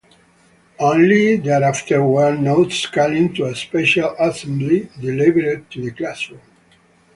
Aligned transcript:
Only 0.79 1.35
thereafter 1.37 2.01
were 2.01 2.35
notes 2.35 2.87
calling 2.87 3.35
to 3.35 3.45
a 3.45 3.55
special 3.55 4.15
assembly 4.17 4.89
delivered 4.99 5.69
to 5.69 5.81
the 5.83 5.91
classroom. 5.91 6.41